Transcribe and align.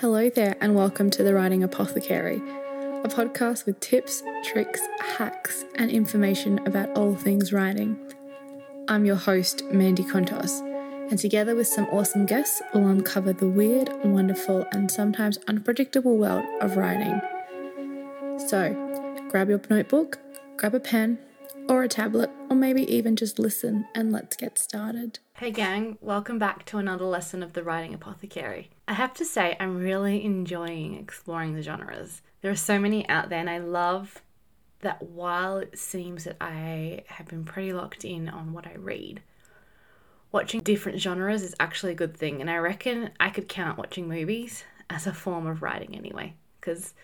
Hello 0.00 0.30
there, 0.30 0.54
and 0.60 0.76
welcome 0.76 1.10
to 1.10 1.24
the 1.24 1.34
Writing 1.34 1.64
Apothecary, 1.64 2.36
a 2.36 3.08
podcast 3.08 3.66
with 3.66 3.80
tips, 3.80 4.22
tricks, 4.44 4.80
hacks, 5.00 5.64
and 5.74 5.90
information 5.90 6.64
about 6.68 6.96
all 6.96 7.16
things 7.16 7.52
writing. 7.52 7.98
I'm 8.86 9.04
your 9.04 9.16
host, 9.16 9.64
Mandy 9.72 10.04
Contos, 10.04 10.60
and 11.10 11.18
together 11.18 11.56
with 11.56 11.66
some 11.66 11.86
awesome 11.86 12.26
guests, 12.26 12.62
we'll 12.72 12.86
uncover 12.86 13.32
the 13.32 13.48
weird, 13.48 13.90
wonderful, 14.04 14.64
and 14.70 14.88
sometimes 14.88 15.40
unpredictable 15.48 16.16
world 16.16 16.44
of 16.60 16.76
writing. 16.76 17.20
So, 18.46 19.26
grab 19.28 19.48
your 19.48 19.60
notebook, 19.68 20.20
grab 20.56 20.76
a 20.76 20.80
pen, 20.80 21.18
or 21.68 21.82
a 21.82 21.88
tablet, 21.88 22.30
or 22.48 22.54
maybe 22.54 22.84
even 22.84 23.16
just 23.16 23.40
listen, 23.40 23.88
and 23.96 24.12
let's 24.12 24.36
get 24.36 24.60
started. 24.60 25.18
Hey, 25.34 25.50
gang, 25.50 25.98
welcome 26.00 26.38
back 26.38 26.64
to 26.66 26.78
another 26.78 27.04
lesson 27.04 27.42
of 27.42 27.54
the 27.54 27.64
Writing 27.64 27.92
Apothecary. 27.92 28.70
I 28.88 28.94
have 28.94 29.12
to 29.14 29.24
say, 29.26 29.54
I'm 29.60 29.76
really 29.76 30.24
enjoying 30.24 30.94
exploring 30.94 31.54
the 31.54 31.60
genres. 31.60 32.22
There 32.40 32.50
are 32.50 32.56
so 32.56 32.78
many 32.78 33.06
out 33.10 33.28
there, 33.28 33.38
and 33.38 33.50
I 33.50 33.58
love 33.58 34.22
that 34.80 35.02
while 35.02 35.58
it 35.58 35.78
seems 35.78 36.24
that 36.24 36.38
I 36.40 37.02
have 37.08 37.26
been 37.26 37.44
pretty 37.44 37.74
locked 37.74 38.06
in 38.06 38.30
on 38.30 38.54
what 38.54 38.66
I 38.66 38.76
read, 38.76 39.20
watching 40.32 40.60
different 40.60 41.02
genres 41.02 41.42
is 41.42 41.54
actually 41.60 41.92
a 41.92 41.96
good 41.96 42.16
thing. 42.16 42.40
And 42.40 42.50
I 42.50 42.56
reckon 42.56 43.10
I 43.20 43.28
could 43.28 43.46
count 43.46 43.76
watching 43.76 44.08
movies 44.08 44.64
as 44.88 45.06
a 45.06 45.12
form 45.12 45.46
of 45.46 45.60
writing 45.60 45.94
anyway, 45.94 46.32
because 46.58 46.94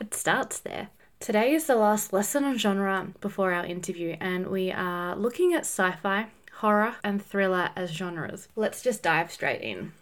it 0.00 0.14
starts 0.14 0.60
there. 0.60 0.88
Today 1.20 1.52
is 1.52 1.66
the 1.66 1.76
last 1.76 2.10
lesson 2.10 2.42
on 2.44 2.56
genre 2.56 3.08
before 3.20 3.52
our 3.52 3.66
interview, 3.66 4.16
and 4.18 4.46
we 4.46 4.72
are 4.72 5.14
looking 5.14 5.52
at 5.52 5.66
sci 5.66 5.92
fi, 6.02 6.28
horror, 6.54 6.96
and 7.04 7.22
thriller 7.22 7.68
as 7.76 7.90
genres. 7.90 8.48
Let's 8.56 8.80
just 8.80 9.02
dive 9.02 9.30
straight 9.30 9.60
in. 9.60 9.92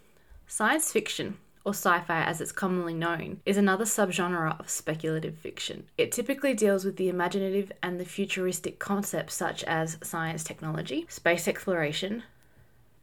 Science 0.49 0.93
fiction, 0.93 1.39
or 1.65 1.73
sci 1.73 2.01
fi 2.01 2.23
as 2.23 2.41
it's 2.41 2.53
commonly 2.53 2.95
known, 2.95 3.41
is 3.45 3.57
another 3.57 3.85
subgenre 3.85 4.59
of 4.61 4.71
speculative 4.71 5.37
fiction. 5.37 5.89
It 5.99 6.13
typically 6.13 6.55
deals 6.55 6.85
with 6.85 6.97
the 6.97 7.09
imaginative 7.09 7.73
and 7.83 7.99
the 7.99 8.05
futuristic 8.05 8.79
concepts 8.79 9.35
such 9.35 9.65
as 9.65 9.99
science 10.03 10.45
technology, 10.45 11.05
space 11.09 11.49
exploration, 11.49 12.23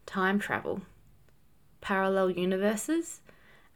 time 0.06 0.40
travel, 0.40 0.82
parallel 1.82 2.30
universes, 2.32 3.20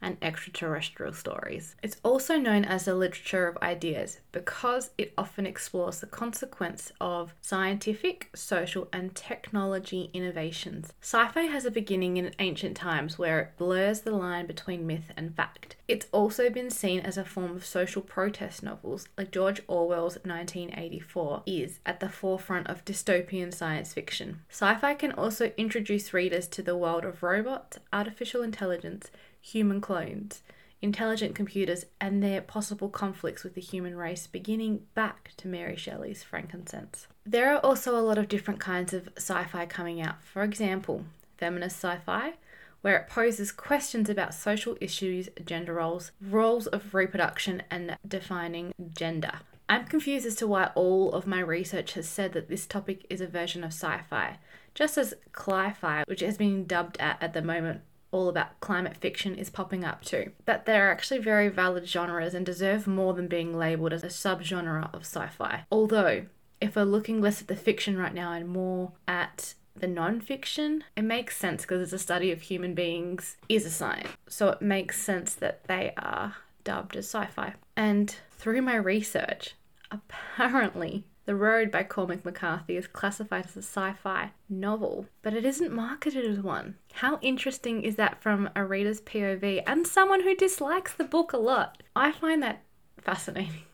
and 0.00 0.16
extraterrestrial 0.22 1.12
stories. 1.12 1.74
It's 1.82 1.96
also 2.02 2.36
known 2.36 2.64
as 2.64 2.84
the 2.84 2.94
literature 2.94 3.46
of 3.46 3.56
ideas 3.62 4.20
because 4.32 4.90
it 4.96 5.12
often 5.18 5.46
explores 5.46 6.00
the 6.00 6.06
consequence 6.06 6.92
of 7.00 7.34
scientific, 7.40 8.30
social, 8.34 8.88
and 8.92 9.14
technology 9.14 10.10
innovations. 10.12 10.92
Sci 11.00 11.28
fi 11.28 11.42
has 11.42 11.64
a 11.64 11.70
beginning 11.70 12.16
in 12.16 12.34
ancient 12.38 12.76
times 12.76 13.18
where 13.18 13.40
it 13.40 13.56
blurs 13.56 14.00
the 14.00 14.12
line 14.12 14.46
between 14.46 14.86
myth 14.86 15.12
and 15.16 15.34
fact. 15.34 15.76
It's 15.88 16.06
also 16.12 16.50
been 16.50 16.70
seen 16.70 17.00
as 17.00 17.16
a 17.16 17.24
form 17.24 17.56
of 17.56 17.64
social 17.64 18.02
protest 18.02 18.62
novels, 18.62 19.08
like 19.16 19.30
George 19.30 19.62
Orwell's 19.66 20.18
1984 20.24 21.42
is 21.46 21.80
at 21.86 22.00
the 22.00 22.10
forefront 22.10 22.66
of 22.66 22.84
dystopian 22.84 23.52
science 23.52 23.94
fiction. 23.94 24.40
Sci 24.50 24.74
fi 24.74 24.94
can 24.94 25.12
also 25.12 25.52
introduce 25.56 26.12
readers 26.12 26.46
to 26.48 26.62
the 26.62 26.76
world 26.76 27.04
of 27.04 27.22
robots, 27.22 27.78
artificial 27.92 28.42
intelligence, 28.42 29.10
human 29.40 29.80
clones, 29.80 30.42
intelligent 30.80 31.34
computers, 31.34 31.84
and 32.00 32.22
their 32.22 32.40
possible 32.40 32.88
conflicts 32.88 33.44
with 33.44 33.54
the 33.54 33.60
human 33.60 33.96
race, 33.96 34.26
beginning 34.26 34.82
back 34.94 35.32
to 35.36 35.48
Mary 35.48 35.76
Shelley's 35.76 36.22
Frankenstein. 36.22 36.88
There 37.26 37.52
are 37.52 37.60
also 37.60 37.98
a 37.98 38.02
lot 38.02 38.18
of 38.18 38.28
different 38.28 38.60
kinds 38.60 38.92
of 38.92 39.08
sci 39.16 39.44
fi 39.44 39.66
coming 39.66 40.00
out. 40.00 40.22
For 40.22 40.42
example, 40.42 41.04
feminist 41.36 41.76
sci 41.76 41.98
fi, 42.04 42.34
where 42.80 42.96
it 42.96 43.08
poses 43.08 43.50
questions 43.50 44.08
about 44.08 44.34
social 44.34 44.76
issues, 44.80 45.28
gender 45.44 45.74
roles, 45.74 46.12
roles 46.20 46.66
of 46.68 46.94
reproduction, 46.94 47.62
and 47.70 47.96
defining 48.06 48.72
gender. 48.94 49.40
I'm 49.68 49.84
confused 49.84 50.26
as 50.26 50.36
to 50.36 50.46
why 50.46 50.70
all 50.74 51.12
of 51.12 51.26
my 51.26 51.40
research 51.40 51.92
has 51.94 52.08
said 52.08 52.32
that 52.32 52.48
this 52.48 52.66
topic 52.66 53.04
is 53.10 53.20
a 53.20 53.26
version 53.26 53.64
of 53.64 53.72
sci 53.72 54.00
fi, 54.08 54.38
just 54.74 54.96
as 54.96 55.14
cli 55.32 55.72
fi, 55.72 56.04
which 56.06 56.20
has 56.20 56.38
been 56.38 56.64
dubbed 56.66 56.96
at 56.98 57.22
at 57.22 57.34
the 57.34 57.42
moment 57.42 57.82
all 58.10 58.28
about 58.28 58.58
climate 58.60 58.96
fiction 58.96 59.34
is 59.34 59.50
popping 59.50 59.84
up 59.84 60.04
too. 60.04 60.32
That 60.44 60.66
they're 60.66 60.90
actually 60.90 61.20
very 61.20 61.48
valid 61.48 61.88
genres 61.88 62.34
and 62.34 62.44
deserve 62.44 62.86
more 62.86 63.14
than 63.14 63.28
being 63.28 63.56
labelled 63.56 63.92
as 63.92 64.02
a 64.02 64.08
subgenre 64.08 64.92
of 64.94 65.02
sci 65.02 65.26
fi. 65.28 65.64
Although, 65.70 66.26
if 66.60 66.76
we're 66.76 66.84
looking 66.84 67.20
less 67.20 67.40
at 67.40 67.48
the 67.48 67.56
fiction 67.56 67.96
right 67.96 68.14
now 68.14 68.32
and 68.32 68.48
more 68.48 68.92
at 69.06 69.54
the 69.76 69.86
non-fiction, 69.86 70.84
it 70.96 71.02
makes 71.02 71.36
sense 71.36 71.62
because 71.62 71.82
it's 71.82 71.92
a 71.92 71.98
study 71.98 72.32
of 72.32 72.42
human 72.42 72.74
beings 72.74 73.36
is 73.48 73.64
a 73.64 73.70
science. 73.70 74.08
So 74.28 74.48
it 74.48 74.62
makes 74.62 75.00
sense 75.00 75.34
that 75.34 75.64
they 75.64 75.92
are 75.96 76.36
dubbed 76.64 76.96
as 76.96 77.06
sci-fi. 77.06 77.54
And 77.76 78.14
through 78.32 78.62
my 78.62 78.76
research, 78.76 79.54
apparently 79.90 81.04
the 81.28 81.36
Road 81.36 81.70
by 81.70 81.82
Cormac 81.82 82.24
McCarthy 82.24 82.78
is 82.78 82.86
classified 82.86 83.44
as 83.44 83.54
a 83.54 83.58
sci 83.58 83.92
fi 84.02 84.30
novel, 84.48 85.04
but 85.20 85.34
it 85.34 85.44
isn't 85.44 85.70
marketed 85.70 86.24
as 86.24 86.38
one. 86.38 86.76
How 86.94 87.18
interesting 87.20 87.82
is 87.82 87.96
that 87.96 88.22
from 88.22 88.48
a 88.56 88.64
reader's 88.64 89.02
POV 89.02 89.62
and 89.66 89.86
someone 89.86 90.22
who 90.22 90.34
dislikes 90.34 90.94
the 90.94 91.04
book 91.04 91.34
a 91.34 91.36
lot? 91.36 91.82
I 91.94 92.12
find 92.12 92.42
that 92.42 92.62
fascinating. 92.96 93.64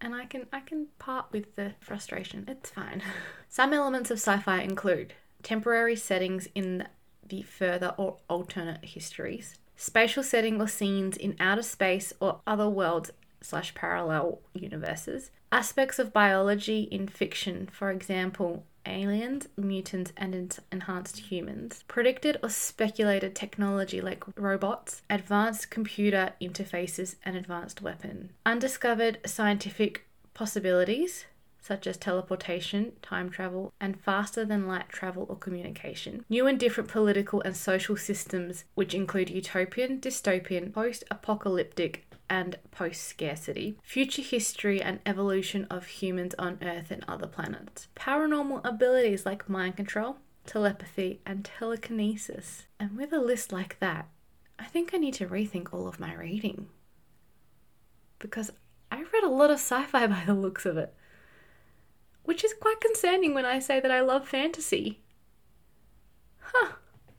And 0.00 0.14
I 0.14 0.26
can 0.26 0.46
I 0.52 0.60
can 0.60 0.86
part 1.00 1.32
with 1.32 1.56
the 1.56 1.72
frustration. 1.80 2.44
It's 2.46 2.70
fine. 2.70 3.02
Some 3.48 3.72
elements 3.72 4.12
of 4.12 4.18
sci-fi 4.18 4.60
include 4.60 5.14
temporary 5.42 5.96
settings 5.96 6.46
in 6.54 6.86
the 7.26 7.42
further 7.42 7.96
or 7.98 8.18
alternate 8.28 8.84
histories, 8.84 9.56
spatial 9.74 10.22
setting 10.22 10.60
or 10.60 10.68
scenes 10.68 11.16
in 11.16 11.34
outer 11.40 11.64
space 11.64 12.12
or 12.20 12.42
other 12.46 12.68
worlds 12.68 13.10
slash 13.40 13.74
parallel 13.74 14.40
universes, 14.54 15.30
aspects 15.50 15.98
of 15.98 16.12
biology 16.12 16.82
in 16.90 17.08
fiction, 17.08 17.68
for 17.72 17.90
example, 17.90 18.64
aliens, 18.86 19.48
mutants, 19.56 20.12
and 20.16 20.58
enhanced 20.72 21.18
humans, 21.18 21.84
predicted 21.86 22.38
or 22.42 22.48
speculated 22.48 23.34
technology 23.34 24.00
like 24.00 24.24
robots, 24.36 25.02
advanced 25.10 25.70
computer 25.70 26.32
interfaces, 26.40 27.16
and 27.24 27.36
advanced 27.36 27.82
weapons, 27.82 28.30
undiscovered 28.46 29.18
scientific 29.26 30.06
possibilities. 30.34 31.26
Such 31.62 31.86
as 31.86 31.98
teleportation, 31.98 32.92
time 33.02 33.28
travel, 33.28 33.74
and 33.78 34.00
faster 34.00 34.46
than 34.46 34.66
light 34.66 34.88
travel 34.88 35.26
or 35.28 35.36
communication. 35.36 36.24
New 36.30 36.46
and 36.46 36.58
different 36.58 36.88
political 36.88 37.42
and 37.42 37.54
social 37.54 37.98
systems, 37.98 38.64
which 38.74 38.94
include 38.94 39.28
utopian, 39.28 40.00
dystopian, 40.00 40.72
post 40.72 41.04
apocalyptic, 41.10 42.06
and 42.30 42.56
post 42.70 43.02
scarcity, 43.02 43.76
future 43.82 44.22
history 44.22 44.80
and 44.80 45.00
evolution 45.04 45.66
of 45.68 45.86
humans 45.86 46.34
on 46.38 46.58
Earth 46.62 46.92
and 46.92 47.04
other 47.08 47.26
planets, 47.26 47.88
paranormal 47.96 48.64
abilities 48.64 49.26
like 49.26 49.48
mind 49.48 49.76
control, 49.76 50.18
telepathy, 50.46 51.20
and 51.26 51.44
telekinesis. 51.44 52.66
And 52.78 52.96
with 52.96 53.12
a 53.12 53.18
list 53.18 53.52
like 53.52 53.78
that, 53.80 54.08
I 54.58 54.64
think 54.64 54.94
I 54.94 54.98
need 54.98 55.14
to 55.14 55.26
rethink 55.26 55.74
all 55.74 55.88
of 55.88 55.98
my 55.98 56.14
reading. 56.14 56.68
Because 58.20 58.52
I 58.92 59.02
read 59.12 59.24
a 59.24 59.28
lot 59.28 59.50
of 59.50 59.56
sci 59.56 59.82
fi 59.84 60.06
by 60.06 60.22
the 60.24 60.34
looks 60.34 60.64
of 60.64 60.76
it, 60.76 60.94
which 62.22 62.44
is 62.44 62.54
quite 62.60 62.80
concerning 62.80 63.34
when 63.34 63.44
I 63.44 63.58
say 63.58 63.80
that 63.80 63.90
I 63.90 64.00
love 64.00 64.28
fantasy. 64.28 65.00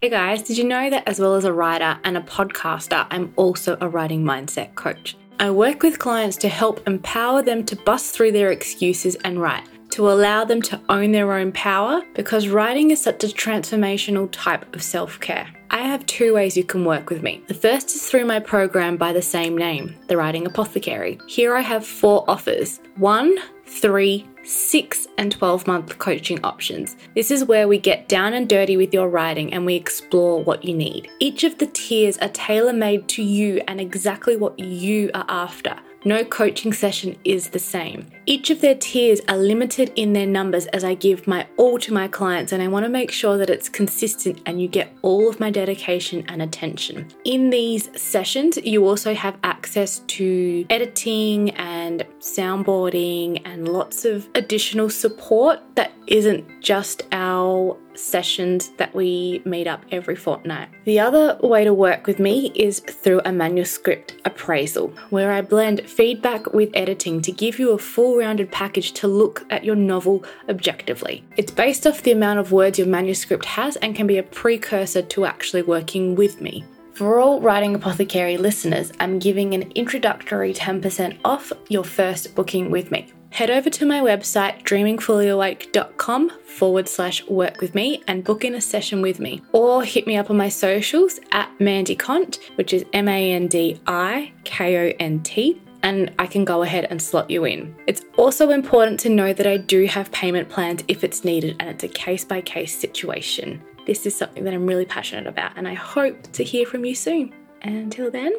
Hey 0.03 0.09
guys, 0.09 0.41
did 0.41 0.57
you 0.57 0.63
know 0.63 0.89
that 0.89 1.07
as 1.07 1.19
well 1.19 1.35
as 1.35 1.45
a 1.45 1.53
writer 1.53 1.95
and 2.03 2.17
a 2.17 2.22
podcaster, 2.22 3.06
I'm 3.12 3.31
also 3.35 3.78
a 3.81 3.88
writing 3.88 4.23
mindset 4.23 4.73
coach? 4.73 5.16
I 5.39 5.51
work 5.51 5.84
with 5.84 6.00
clients 6.00 6.38
to 6.38 6.50
help 6.50 6.88
empower 6.88 7.44
them 7.44 7.63
to 7.66 7.75
bust 7.75 8.16
through 8.16 8.31
their 8.31 8.51
excuses 8.51 9.13
and 9.17 9.40
write, 9.40 9.69
to 9.91 10.09
allow 10.09 10.44
them 10.44 10.59
to 10.63 10.81
own 10.90 11.11
their 11.11 11.31
own 11.31 11.51
power, 11.51 12.01
because 12.16 12.47
writing 12.47 12.90
is 12.90 13.00
such 13.00 13.23
a 13.23 13.28
transformational 13.28 14.28
type 14.31 14.73
of 14.73 14.81
self 14.81 15.19
care. 15.19 15.47
I 15.69 15.84
have 15.84 16.03
two 16.07 16.34
ways 16.34 16.57
you 16.57 16.63
can 16.63 16.84
work 16.84 17.11
with 17.11 17.22
me. 17.22 17.44
The 17.47 17.53
first 17.53 17.94
is 17.94 18.09
through 18.09 18.25
my 18.25 18.40
program 18.40 18.97
by 18.97 19.14
the 19.14 19.22
same 19.22 19.55
name, 19.55 19.96
The 20.08 20.17
Writing 20.17 20.47
Apothecary. 20.47 21.20
Here 21.28 21.55
I 21.55 21.61
have 21.61 21.85
four 21.85 22.28
offers 22.28 22.79
one, 22.96 23.37
three, 23.72 24.28
6 24.44 25.08
and 25.18 25.32
12 25.32 25.66
month 25.68 25.97
coaching 25.97 26.44
options. 26.44 26.97
This 27.16 27.32
is 27.32 27.46
where 27.46 27.68
we 27.68 27.78
get 27.78 28.09
down 28.09 28.34
and 28.34 28.50
dirty 28.50 28.76
with 28.76 28.94
your 28.94 29.09
writing 29.09 29.53
and 29.53 29.66
we 29.66 29.76
explore 29.76 30.44
what 30.44 30.66
you 30.66 30.76
need. 30.76 31.09
Each 31.20 31.44
of 31.44 31.58
the 31.58 31.68
tiers 31.68 32.18
are 32.18 32.29
tailor 32.29 32.73
made 32.73 33.08
to 33.09 33.23
you 33.23 33.62
and 33.68 33.79
exactly 33.79 34.35
what 34.35 34.59
you 34.59 35.09
are 35.14 35.26
after. 35.29 35.76
No 36.03 36.26
coaching 36.26 36.73
session 36.73 37.16
is 37.23 37.50
the 37.50 37.59
same. 37.59 38.08
Each 38.28 38.52
of 38.52 38.62
their 38.62 38.76
tiers 38.76 39.20
are 39.28 39.38
limited 39.38 39.91
in 39.96 40.14
their 40.14 40.28
numbers 40.28 40.68
as 40.68 40.84
I 40.84 40.94
give 40.94 41.28
my 41.28 41.47
all 41.58 41.79
to 41.79 41.94
my 41.94 42.08
clients, 42.08 42.52
and 42.52 42.62
I 42.62 42.68
want 42.68 42.85
to 42.85 42.90
make 42.90 43.12
sure 43.12 43.38
that 43.38 43.50
it's 43.50 43.68
consistent 43.68 44.41
and 44.46 44.62
you 44.62 44.68
get 44.68 44.96
all 45.02 45.28
of 45.28 45.40
my 45.40 45.50
dedication 45.50 46.23
and 46.28 46.41
attention. 46.41 47.08
In 47.26 47.50
these 47.50 47.90
sessions, 48.00 48.58
you 48.58 48.88
also 48.88 49.14
have 49.16 49.38
access 49.44 50.00
to 50.00 50.66
editing 50.70 51.50
and 51.52 52.06
soundboarding 52.20 53.41
and 53.46 53.68
lots 53.68 54.06
of 54.06 54.29
additional 54.35 54.90
support 54.90 55.59
that 55.76 55.91
isn't 56.08 56.62
just 56.62 57.03
our 57.12 57.78
sessions 57.94 58.70
that 58.78 58.94
we 58.96 59.41
meet 59.46 59.68
up 59.68 59.85
every 59.91 60.16
fortnight. 60.16 60.70
The 60.85 61.00
other 61.00 61.38
way 61.41 61.64
to 61.64 61.73
work 61.73 62.08
with 62.08 62.20
me 62.20 62.52
is 62.56 62.79
through 62.79 63.22
a 63.26 63.32
manuscript 63.32 64.16
appraisal, 64.26 64.90
where 65.09 65.32
I 65.32 65.41
blend 65.41 65.88
feedback 65.90 66.53
with 66.53 66.70
editing 66.73 67.22
to 67.23 67.32
give 67.32 67.59
you 67.59 67.72
a 67.72 67.78
full 67.78 68.10
rounded 68.17 68.52
package 68.52 68.91
to 68.93 69.08
look 69.08 69.46
at 69.49 69.63
your 69.63 69.75
novel 69.75 70.23
objectively. 70.49 71.23
It's 71.37 71.52
based 71.52 71.87
off 71.87 72.03
the 72.03 72.11
amount 72.11 72.40
of 72.40 72.52
words 72.52 72.78
your 72.78 72.87
manuscript 72.87 73.46
has 73.46 73.75
and 73.78 73.96
can 73.96 74.08
be 74.08 74.17
a 74.17 74.23
precursor 74.23 75.02
to 75.02 75.25
actually 75.25 75.63
working 75.63 76.16
with 76.16 76.41
me. 76.41 76.63
For 76.93 77.19
all 77.19 77.41
Writing 77.41 77.73
Apothecary 77.73 78.37
listeners, 78.37 78.91
I'm 78.99 79.17
giving 79.17 79.53
an 79.53 79.72
introductory 79.72 80.53
10% 80.53 81.17
off 81.25 81.52
your 81.69 81.84
first 81.84 82.35
booking 82.35 82.69
with 82.69 82.91
me. 82.91 83.11
Head 83.31 83.49
over 83.49 83.69
to 83.69 83.85
my 83.85 84.02
website, 84.02 84.63
dreamingfullyawake.com 84.63 86.31
forward 86.46 86.90
slash 86.90 87.25
work 87.28 87.61
with 87.61 87.73
me 87.73 88.03
and 88.08 88.25
book 88.25 88.43
in 88.43 88.55
a 88.55 88.61
session 88.61 89.02
with 89.02 89.22
me. 89.22 89.41
Or 89.53 89.85
hit 89.85 90.05
me 90.05 90.17
up 90.17 90.29
on 90.29 90.35
my 90.35 90.49
socials 90.49 91.19
at 91.31 91.49
Mandy 91.59 91.96
Kont, 91.96 92.40
which 92.55 92.73
is 92.73 92.84
M 92.91 93.08
A 93.08 93.31
N 93.31 93.47
D 93.47 93.79
I 93.87 94.34
K 94.43 94.91
O 94.91 94.96
N 94.99 95.23
T 95.23 95.61
and 95.83 96.11
I 96.19 96.28
can 96.28 96.45
go 96.45 96.63
ahead 96.63 96.87
and 96.89 97.01
slot 97.01 97.29
you 97.29 97.45
in. 97.45 97.75
It's 97.87 98.03
also 98.17 98.49
important 98.49 98.99
to 99.01 99.09
know 99.09 99.33
that 99.33 99.47
I 99.47 99.57
do 99.57 99.85
have 99.85 100.11
payment 100.11 100.49
plans 100.49 100.83
if 100.87 101.03
it's 101.03 101.23
needed 101.23 101.55
and 101.59 101.69
it's 101.69 101.83
a 101.83 101.87
case 101.87 102.23
by 102.23 102.41
case 102.41 102.78
situation. 102.78 103.61
This 103.85 104.05
is 104.05 104.16
something 104.16 104.43
that 104.43 104.53
I'm 104.53 104.67
really 104.67 104.85
passionate 104.85 105.28
about, 105.28 105.53
and 105.57 105.67
I 105.67 105.73
hope 105.73 106.31
to 106.33 106.43
hear 106.43 106.66
from 106.66 106.85
you 106.85 106.93
soon. 106.93 107.33
And 107.63 107.75
until 107.75 108.11
then, 108.11 108.31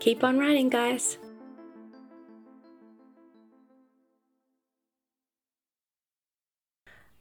keep 0.00 0.24
on 0.24 0.38
writing, 0.38 0.68
guys. 0.68 1.16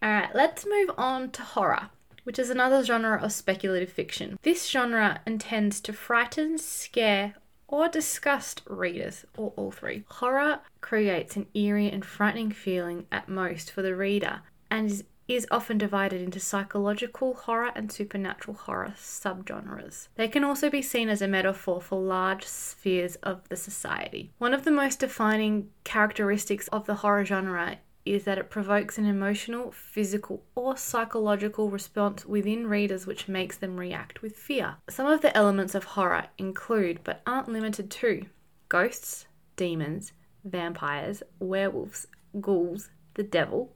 Alright, 0.03 0.33
let's 0.33 0.65
move 0.65 0.91
on 0.97 1.29
to 1.31 1.41
horror, 1.41 1.89
which 2.23 2.39
is 2.39 2.49
another 2.49 2.83
genre 2.83 3.21
of 3.21 3.33
speculative 3.33 3.91
fiction. 3.91 4.39
This 4.43 4.67
genre 4.67 5.19
intends 5.27 5.81
to 5.81 5.93
frighten, 5.93 6.57
scare, 6.57 7.35
or 7.69 7.87
disgust 7.87 8.61
readers, 8.67 9.25
or 9.37 9.53
all 9.55 9.71
three. 9.71 10.03
Horror 10.07 10.59
creates 10.81 11.35
an 11.35 11.47
eerie 11.53 11.89
and 11.89 12.03
frightening 12.03 12.51
feeling 12.51 13.05
at 13.11 13.29
most 13.29 13.71
for 13.71 13.81
the 13.81 13.95
reader 13.95 14.41
and 14.69 14.89
is 14.89 15.03
is 15.29 15.47
often 15.51 15.77
divided 15.77 16.19
into 16.19 16.39
psychological 16.39 17.35
horror 17.35 17.71
and 17.75 17.91
supernatural 17.91 18.57
horror 18.57 18.93
subgenres. 18.97 20.07
They 20.15 20.27
can 20.27 20.43
also 20.43 20.71
be 20.71 20.81
seen 20.81 21.07
as 21.07 21.21
a 21.21 21.27
metaphor 21.27 21.79
for 21.79 22.01
large 22.01 22.43
spheres 22.45 23.15
of 23.17 23.47
the 23.47 23.55
society. 23.55 24.31
One 24.39 24.55
of 24.55 24.63
the 24.63 24.71
most 24.71 24.99
defining 24.99 25.69
characteristics 25.83 26.67
of 26.69 26.87
the 26.87 26.95
horror 26.95 27.25
genre 27.25 27.77
is 28.13 28.23
that 28.23 28.37
it 28.37 28.49
provokes 28.49 28.97
an 28.97 29.05
emotional, 29.05 29.71
physical, 29.71 30.43
or 30.55 30.75
psychological 30.75 31.69
response 31.69 32.25
within 32.25 32.67
readers 32.67 33.05
which 33.05 33.27
makes 33.27 33.57
them 33.57 33.77
react 33.77 34.21
with 34.21 34.35
fear. 34.35 34.75
Some 34.89 35.05
of 35.05 35.21
the 35.21 35.35
elements 35.35 35.75
of 35.75 35.83
horror 35.83 36.25
include, 36.37 37.01
but 37.03 37.21
aren't 37.27 37.49
limited 37.49 37.91
to, 37.91 38.25
ghosts, 38.67 39.27
demons, 39.55 40.13
vampires, 40.43 41.21
werewolves, 41.39 42.07
ghouls, 42.41 42.89
the 43.13 43.23
devil, 43.23 43.75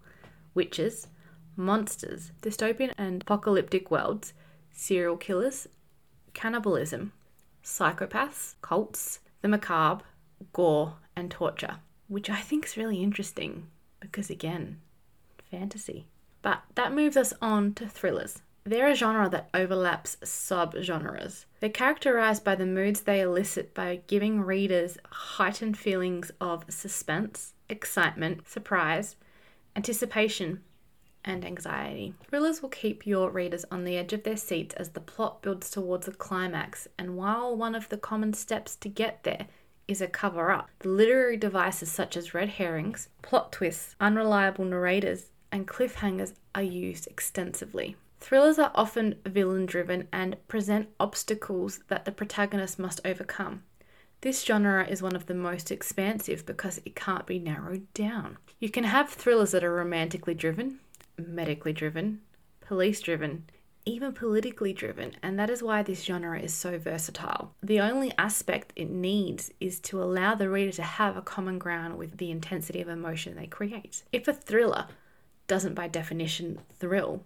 witches, 0.54 1.08
monsters, 1.56 2.32
dystopian 2.42 2.94
and 2.98 3.22
apocalyptic 3.22 3.92
worlds, 3.92 4.34
serial 4.72 5.18
killers, 5.18 5.68
cannibalism, 6.34 7.12
psychopaths, 7.64 8.56
cults, 8.62 9.20
the 9.42 9.48
macabre, 9.48 10.04
gore, 10.54 10.96
and 11.16 11.30
torture, 11.30 11.78
which 12.08 12.30
I 12.30 12.42
think 12.42 12.66
is 12.66 12.78
really 12.78 13.04
interesting 13.04 13.68
because, 14.04 14.30
again, 14.30 14.80
fantasy. 15.50 16.06
But 16.42 16.62
that 16.76 16.94
moves 16.94 17.16
us 17.16 17.34
on 17.42 17.74
to 17.76 17.88
thrillers. 17.88 18.42
They're 18.66 18.90
a 18.90 18.96
genre 18.96 19.30
that 19.30 19.50
overlaps 19.54 20.18
subgenres. 20.24 21.46
They're 21.60 21.70
characterized 21.70 22.44
by 22.44 22.56
the 22.56 22.66
moods 22.66 23.02
they 23.02 23.22
elicit 23.22 23.74
by 23.74 24.02
giving 24.08 24.42
readers 24.42 24.98
heightened 25.10 25.78
feelings 25.78 26.32
of 26.40 26.66
suspense, 26.70 27.54
excitement, 27.70 28.48
surprise, 28.48 29.16
anticipation, 29.76 30.62
and 31.26 31.46
anxiety. 31.46 32.14
Thrillers 32.30 32.62
will 32.62 32.70
keep 32.70 33.08
your 33.08 33.30
readers 33.30 33.66
on 33.72 33.86
the 33.86 33.98
edge 33.98 34.12
of 34.14 34.24
their 34.24 34.38
seats 34.38 34.76
as 34.76 34.90
the 34.90 35.00
plot 35.00 35.42
builds 35.42 35.70
towards 35.70 36.08
a 36.08 36.12
climax, 36.12 36.88
and 36.98 37.16
while 37.16 37.56
one 37.56 37.76
of 37.76 37.90
the 37.90 37.98
common 37.98 38.34
steps 38.34 38.76
to 38.78 38.90
get 38.90 39.24
there 39.24 39.48
is 39.88 40.02
a 40.02 40.08
cover 40.08 40.52
up, 40.52 40.70
the 40.80 40.90
literary 40.90 41.38
devices 41.38 41.92
such 41.92 42.16
as 42.16 42.34
red 42.34 42.50
herrings, 42.50 43.10
plot 43.22 43.52
twists, 43.52 43.96
unreliable 44.00 44.66
narrators, 44.66 45.28
and 45.52 45.68
cliffhangers 45.68 46.34
are 46.56 46.64
used 46.64 47.08
extensively. 47.08 47.96
Thrillers 48.20 48.58
are 48.58 48.72
often 48.74 49.16
villain 49.26 49.66
driven 49.66 50.08
and 50.14 50.38
present 50.48 50.88
obstacles 51.00 51.82
that 51.90 52.06
the 52.06 52.12
protagonist 52.12 52.80
must 52.80 53.02
overcome. 53.04 53.64
This 54.22 54.42
genre 54.46 54.88
is 54.88 55.02
one 55.02 55.18
of 55.18 55.26
the 55.26 55.34
most 55.34 55.70
expansive 55.70 56.46
because 56.46 56.80
it 56.86 56.96
can't 56.96 57.26
be 57.26 57.38
narrowed 57.38 57.94
down. 57.94 58.38
You 58.60 58.70
can 58.70 58.86
have 58.86 59.10
thrillers 59.10 59.52
that 59.52 59.66
are 59.66 59.74
romantically 59.74 60.34
driven, 60.34 60.80
medically 61.18 61.74
driven, 61.74 62.22
police 62.62 63.02
driven, 63.02 63.44
even 63.86 64.14
politically 64.14 64.74
driven, 64.74 65.14
and 65.22 65.38
that 65.38 65.50
is 65.50 65.64
why 65.64 65.84
this 65.84 66.04
genre 66.04 66.40
is 66.40 66.54
so 66.54 66.78
versatile. 66.78 67.54
The 67.62 67.80
only 67.80 68.12
aspect 68.18 68.74
it 68.76 68.90
needs 68.90 69.52
is 69.60 69.80
to 69.82 70.02
allow 70.02 70.36
the 70.36 70.50
reader 70.50 70.72
to 70.74 70.84
have 70.84 71.18
a 71.18 71.22
common 71.22 71.60
ground 71.60 71.98
with 71.98 72.18
the 72.18 72.32
intensity 72.32 72.82
of 72.82 72.90
emotion 72.90 73.36
they 73.36 73.48
create. 73.48 74.04
If 74.12 74.28
a 74.28 74.34
thriller 74.34 74.88
doesn't 75.48 75.76
by 75.76 75.88
definition 75.88 76.62
thrill, 76.80 77.24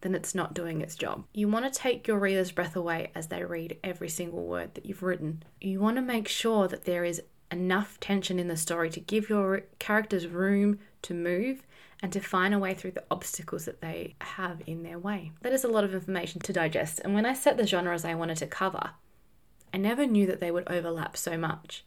then 0.00 0.14
it's 0.14 0.34
not 0.34 0.54
doing 0.54 0.80
its 0.80 0.94
job. 0.94 1.24
You 1.32 1.48
want 1.48 1.72
to 1.72 1.78
take 1.78 2.08
your 2.08 2.18
reader's 2.18 2.52
breath 2.52 2.74
away 2.74 3.10
as 3.14 3.28
they 3.28 3.44
read 3.44 3.78
every 3.84 4.08
single 4.08 4.46
word 4.46 4.74
that 4.74 4.86
you've 4.86 5.02
written. 5.02 5.42
You 5.60 5.80
want 5.80 5.96
to 5.96 6.02
make 6.02 6.26
sure 6.26 6.68
that 6.68 6.84
there 6.84 7.04
is 7.04 7.22
enough 7.50 7.98
tension 8.00 8.38
in 8.38 8.48
the 8.48 8.56
story 8.56 8.90
to 8.90 9.00
give 9.00 9.28
your 9.28 9.62
characters 9.78 10.26
room 10.26 10.78
to 11.02 11.14
move 11.14 11.62
and 12.02 12.12
to 12.12 12.20
find 12.20 12.54
a 12.54 12.58
way 12.58 12.74
through 12.74 12.92
the 12.92 13.04
obstacles 13.10 13.64
that 13.66 13.80
they 13.80 14.14
have 14.20 14.62
in 14.66 14.82
their 14.82 14.98
way. 14.98 15.32
That 15.42 15.52
is 15.52 15.64
a 15.64 15.68
lot 15.68 15.84
of 15.84 15.94
information 15.94 16.40
to 16.42 16.52
digest, 16.52 17.00
and 17.04 17.14
when 17.14 17.26
I 17.26 17.34
set 17.34 17.56
the 17.56 17.66
genres 17.66 18.04
I 18.04 18.14
wanted 18.14 18.38
to 18.38 18.46
cover, 18.46 18.90
I 19.72 19.76
never 19.76 20.06
knew 20.06 20.26
that 20.26 20.40
they 20.40 20.50
would 20.50 20.68
overlap 20.68 21.16
so 21.16 21.36
much. 21.36 21.84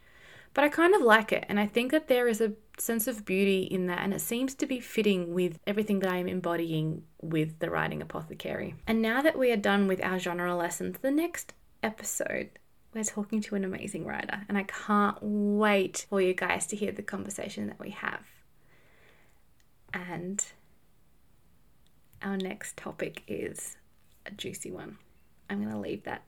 But 0.54 0.64
I 0.64 0.70
kind 0.70 0.94
of 0.94 1.02
like 1.02 1.32
it, 1.32 1.46
and 1.50 1.60
I 1.60 1.66
think 1.66 1.92
that 1.92 2.08
there 2.08 2.28
is 2.28 2.40
a 2.40 2.54
sense 2.78 3.08
of 3.08 3.26
beauty 3.26 3.64
in 3.64 3.88
that, 3.88 4.00
and 4.00 4.14
it 4.14 4.22
seems 4.22 4.54
to 4.56 4.68
be 4.68 4.80
fitting 4.80 5.34
with 5.34 5.60
everything 5.66 6.00
that 6.00 6.12
I 6.12 6.18
am 6.18 6.28
embodying 6.28 7.04
with 7.22 7.58
the 7.58 7.72
writing 7.72 8.02
apothecary. 8.02 8.76
And 8.86 9.02
now 9.02 9.22
that 9.24 9.38
we 9.38 9.52
are 9.52 9.58
done 9.58 9.88
with 9.88 10.04
our 10.04 10.20
genre 10.20 10.56
lessons, 10.56 10.98
the 11.02 11.10
next 11.10 11.54
episode 11.82 12.52
we're 12.94 13.04
talking 13.04 13.42
to 13.42 13.56
an 13.56 13.64
amazing 13.64 14.06
writer, 14.06 14.42
and 14.48 14.58
I 14.58 14.64
can't 14.64 15.18
wait 15.22 16.06
for 16.10 16.22
you 16.22 16.34
guys 16.34 16.68
to 16.68 16.76
hear 16.76 16.92
the 16.92 17.02
conversation 17.02 17.68
that 17.68 17.80
we 17.80 17.92
have. 17.92 18.26
And 19.94 20.44
our 22.22 22.38
next 22.38 22.78
topic 22.78 23.24
is 23.28 23.78
a 24.26 24.32
juicy 24.32 24.72
one. 24.72 24.98
I'm 25.50 25.62
going 25.62 25.74
to 25.74 25.80
leave 25.80 26.04
that 26.04 26.24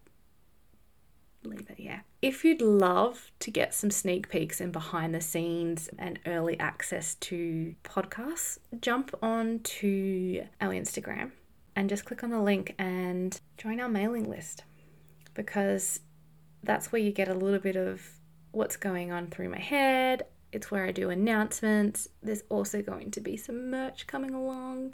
leave 1.46 1.70
it 1.70 1.80
yeah. 1.80 2.00
If 2.22 2.44
you'd 2.44 2.62
love 2.62 3.32
to 3.40 3.52
get 3.52 3.74
some 3.74 3.92
sneak 3.92 4.30
peeks 4.30 4.60
and 4.60 4.72
behind 4.72 5.14
the 5.14 5.22
scenes 5.22 5.90
and 5.98 6.20
early 6.26 6.60
access 6.60 7.16
to 7.16 7.76
podcasts, 7.84 8.58
jump 8.82 9.14
on 9.22 9.60
to 9.60 10.44
our 10.60 10.72
Instagram 10.72 11.32
and 11.76 11.90
just 11.90 12.06
click 12.06 12.24
on 12.24 12.32
the 12.32 12.42
link 12.42 12.74
and 12.80 13.40
join 13.58 13.80
our 13.80 13.90
mailing 13.90 14.30
list 14.30 14.64
because 15.34 16.00
that's 16.66 16.92
where 16.92 17.02
you 17.02 17.12
get 17.12 17.28
a 17.28 17.34
little 17.34 17.60
bit 17.60 17.76
of 17.76 18.02
what's 18.52 18.78
going 18.78 19.12
on 19.12 19.28
through 19.28 19.50
my 19.50 19.60
head 19.60 20.26
it's 20.56 20.72
where 20.72 20.86
I 20.86 20.92
do 20.92 21.10
announcements. 21.10 22.08
There's 22.24 22.44
also 22.48 22.82
going 22.82 23.12
to 23.12 23.20
be 23.20 23.36
some 23.36 23.70
merch 23.70 24.08
coming 24.08 24.34
along. 24.34 24.94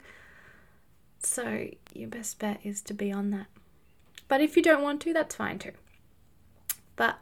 So, 1.20 1.68
your 1.94 2.08
best 2.08 2.40
bet 2.40 2.58
is 2.64 2.82
to 2.82 2.94
be 2.94 3.12
on 3.12 3.30
that. 3.30 3.46
But 4.26 4.40
if 4.40 4.56
you 4.56 4.62
don't 4.62 4.82
want 4.82 5.00
to, 5.02 5.12
that's 5.12 5.36
fine 5.36 5.60
too. 5.60 5.70
But 6.96 7.18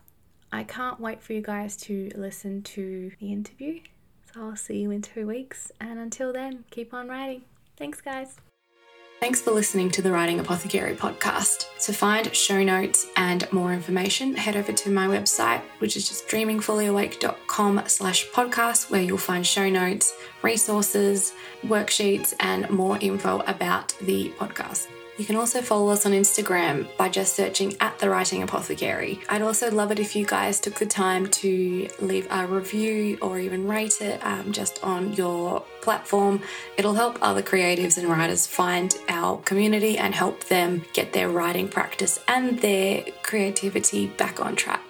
I 0.51 0.65
can't 0.65 0.99
wait 0.99 1.23
for 1.23 1.35
you 1.35 1.43
guys 1.43 1.77
to 1.83 2.11
listen 2.15 2.63
to 2.63 3.13
the 3.21 3.31
interview. 3.31 3.81
So, 4.33 4.41
I'll 4.41 4.57
see 4.57 4.79
you 4.79 4.91
in 4.91 5.03
two 5.03 5.27
weeks. 5.27 5.71
And 5.79 5.99
until 5.99 6.33
then, 6.33 6.65
keep 6.71 6.95
on 6.95 7.09
writing. 7.09 7.43
Thanks, 7.77 8.01
guys. 8.01 8.37
Thanks 9.21 9.43
for 9.43 9.51
listening 9.51 9.91
to 9.91 10.01
the 10.01 10.11
Writing 10.11 10.41
Apothecary 10.41 10.97
podcast. 10.97 11.67
To 11.81 11.93
find 11.93 12.35
show 12.35 12.63
notes 12.63 13.07
and 13.17 13.47
more 13.53 13.75
information, 13.75 14.35
head 14.35 14.57
over 14.57 14.73
to 14.73 14.91
my 14.91 15.07
website, 15.07 15.61
which 15.79 15.95
is 15.95 16.09
just 16.09 16.27
dreamingfullyawake.com 16.27 17.83
slash 17.87 18.31
podcast, 18.31 18.91
where 18.91 19.03
you'll 19.03 19.19
find 19.19 19.47
show 19.47 19.69
notes, 19.69 20.15
resources, 20.41 21.35
worksheets, 21.63 22.33
and 22.41 22.71
more 22.71 22.97
info 23.03 23.41
about 23.41 23.95
the 24.01 24.31
podcast. 24.39 24.89
You 25.21 25.27
can 25.27 25.37
also 25.37 25.61
follow 25.61 25.91
us 25.91 26.07
on 26.07 26.13
Instagram 26.13 26.89
by 26.97 27.11
just 27.11 27.37
searching 27.37 27.77
at 27.79 27.99
The 27.99 28.09
Writing 28.09 28.43
Apothecary. 28.43 29.21
I'd 29.29 29.43
also 29.43 29.71
love 29.71 29.93
it 29.93 29.99
if 29.99 30.17
you 30.17 30.25
guys 30.25 30.59
took 30.59 30.77
the 30.77 30.87
time 30.87 31.27
to 31.27 31.91
leave 32.01 32.27
a 32.31 32.47
review 32.47 33.19
or 33.21 33.39
even 33.39 33.69
rate 33.69 34.01
it 34.01 34.19
um, 34.25 34.51
just 34.51 34.83
on 34.83 35.13
your 35.13 35.61
platform. 35.83 36.41
It'll 36.79 36.95
help 36.95 37.19
other 37.21 37.43
creatives 37.43 37.99
and 37.99 38.09
writers 38.09 38.47
find 38.47 38.97
our 39.11 39.37
community 39.43 39.99
and 39.99 40.15
help 40.15 40.45
them 40.45 40.87
get 40.95 41.13
their 41.13 41.29
writing 41.29 41.69
practice 41.69 42.19
and 42.27 42.59
their 42.61 43.05
creativity 43.23 44.07
back 44.07 44.41
on 44.41 44.57
track. 44.57 44.90